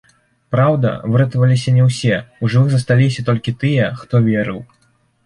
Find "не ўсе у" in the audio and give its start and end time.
1.75-2.49